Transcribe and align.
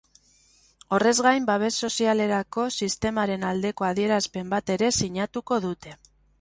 Horrez 0.97 1.11
gain, 1.25 1.45
babes 1.49 1.69
sozialerako 1.87 2.65
sistemaren 2.79 3.47
aldeko 3.53 3.89
adierazpen 3.91 4.53
bat 4.57 4.75
ere 4.79 4.93
sinatuko 5.01 5.65
dute. 5.71 5.99